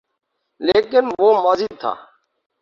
[0.61, 1.93] لیکن وہ ماضی تھا۔